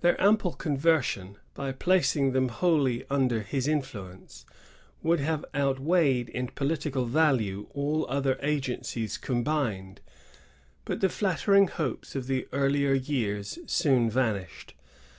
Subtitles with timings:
[0.00, 4.46] Their simple conversion, by placing them wholly under his influence,
[5.02, 10.00] would have outweighed in political value all other agencies combined;
[10.86, 14.72] but the flattering hopes of the earlier years soon vanished.